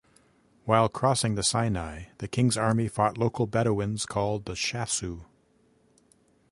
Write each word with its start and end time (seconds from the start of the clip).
While 0.65 0.89
crossing 0.89 1.35
the 1.35 1.43
Sinai, 1.43 2.05
the 2.17 2.27
king's 2.27 2.57
army 2.57 2.87
fought 2.87 3.19
local 3.19 3.45
Bedouins 3.45 4.07
called 4.07 4.45
the 4.45 4.53
Shasu. 4.53 5.25